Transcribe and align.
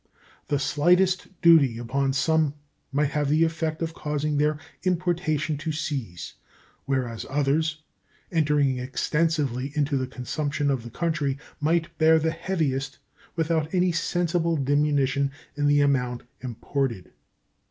The 0.47 0.57
slightest 0.57 1.27
duty 1.43 1.77
upon 1.77 2.13
some 2.13 2.55
might 2.91 3.11
have 3.11 3.29
the 3.29 3.43
effect 3.43 3.83
of 3.83 3.93
causing 3.93 4.35
their 4.35 4.57
importation 4.81 5.59
to 5.59 5.71
cease, 5.71 6.33
whereas 6.85 7.23
others, 7.29 7.83
entering 8.31 8.79
extensively 8.79 9.71
into 9.75 9.97
the 9.97 10.07
consumption 10.07 10.71
of 10.71 10.81
the 10.81 10.89
country, 10.89 11.37
might 11.59 11.95
bear 11.99 12.17
the 12.17 12.31
heaviest 12.31 12.97
without 13.35 13.71
any 13.75 13.91
sensible 13.91 14.57
diminution 14.57 15.31
in 15.55 15.67
the 15.67 15.81
amount 15.81 16.23
imported. 16.39 17.11